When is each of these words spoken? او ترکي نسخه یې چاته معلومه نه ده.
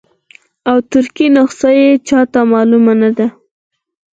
او 0.69 0.77
ترکي 0.91 1.27
نسخه 1.35 1.69
یې 1.79 1.89
چاته 2.07 2.41
معلومه 2.51 2.93
نه 3.01 3.09
ده. 3.17 3.27